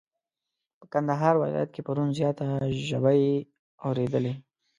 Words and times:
په 0.79 0.85
کندهار 0.93 1.35
ولايت 1.37 1.69
کي 1.75 1.81
پرون 1.87 2.09
زياته 2.19 2.45
ژبی 2.87 3.23
اوريدلې. 3.85 4.33